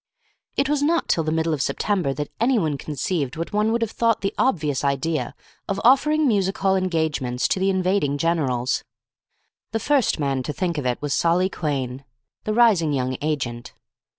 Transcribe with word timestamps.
It 0.57 0.67
was 0.67 0.81
not 0.81 1.07
till 1.07 1.23
the 1.23 1.31
middle 1.31 1.53
of 1.53 1.61
September 1.61 2.11
that 2.15 2.31
anyone 2.39 2.75
conceived 2.75 3.35
what 3.37 3.53
one 3.53 3.71
would 3.71 3.83
have 3.83 3.91
thought 3.91 4.21
the 4.21 4.33
obvious 4.35 4.83
idea 4.83 5.35
of 5.67 5.79
offering 5.83 6.27
music 6.27 6.57
hall 6.57 6.75
engagements 6.75 7.47
to 7.49 7.59
the 7.59 7.69
invading 7.69 8.17
generals. 8.17 8.83
The 9.73 9.79
first 9.79 10.19
man 10.19 10.41
to 10.41 10.53
think 10.53 10.79
of 10.79 10.87
it 10.87 10.99
was 11.03 11.13
Solly 11.13 11.49
Quhayne, 11.51 12.03
the 12.45 12.53
rising 12.55 12.93
young 12.93 13.15
agent. 13.21 13.75